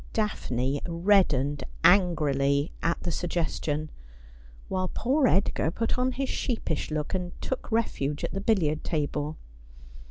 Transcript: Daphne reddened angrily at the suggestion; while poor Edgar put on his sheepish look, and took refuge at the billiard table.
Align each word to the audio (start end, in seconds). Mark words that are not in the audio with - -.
Daphne 0.13 0.81
reddened 0.87 1.63
angrily 1.83 2.71
at 2.81 3.03
the 3.03 3.11
suggestion; 3.11 3.91
while 4.67 4.87
poor 4.87 5.27
Edgar 5.27 5.69
put 5.69 5.95
on 5.99 6.13
his 6.13 6.27
sheepish 6.27 6.89
look, 6.89 7.13
and 7.13 7.39
took 7.39 7.71
refuge 7.71 8.23
at 8.23 8.31
the 8.33 8.41
billiard 8.41 8.83
table. 8.83 9.37